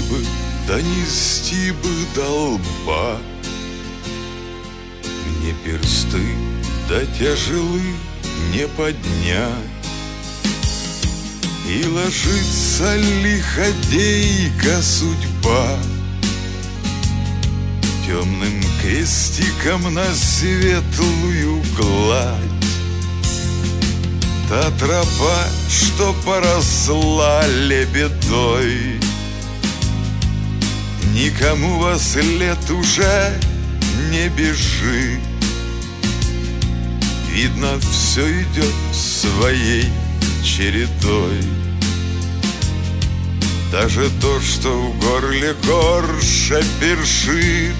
[0.00, 0.24] бы,
[0.66, 3.18] донести бы до лба
[5.40, 6.52] Мне персты
[6.88, 7.80] да тяжелы
[8.52, 9.48] не поднять.
[11.66, 15.78] И ложится лиходейка судьба.
[18.06, 22.38] Темным крестиком на светлую гладь.
[24.48, 29.00] Та тропа, что поросла лебедой
[31.22, 33.38] Никому во след уже
[34.10, 35.20] не бежит
[37.30, 39.84] Видно, все идет своей
[40.42, 41.40] чередой.
[43.70, 47.76] Даже то, что в горле горша першит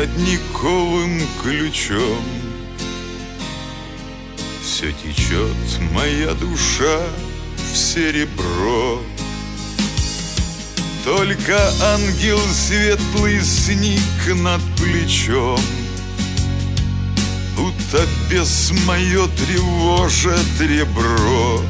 [0.00, 2.24] родниковым ключом.
[4.64, 5.54] Все течет
[5.92, 7.02] моя душа
[7.56, 9.02] в серебро
[11.04, 15.60] Только ангел светлый сник над плечом.
[17.56, 21.60] Будто без мое тревожит ребро.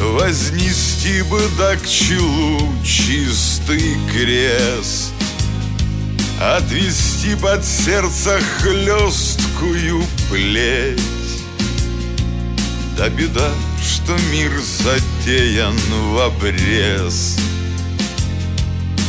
[0.00, 5.21] Вознести бы да к челу чистый крест
[6.42, 11.00] Отвести под сердце хлесткую плеть.
[12.96, 13.48] Да беда,
[13.80, 17.38] что мир затеян в обрез.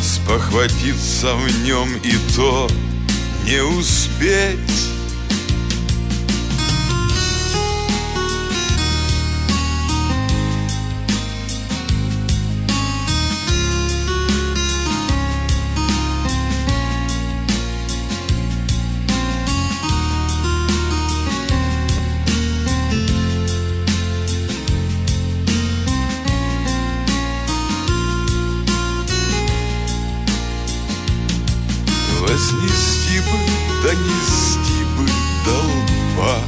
[0.03, 2.69] Спохватиться в нем и то
[3.45, 4.92] не успеть
[32.33, 33.37] Вознести бы,
[33.83, 35.05] донести бы
[35.45, 36.39] до лба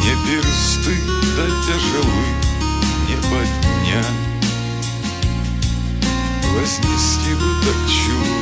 [0.00, 0.96] Мне персты
[1.36, 2.28] да тяжелы
[3.06, 4.06] не поднять.
[6.54, 8.37] Вознести бы, да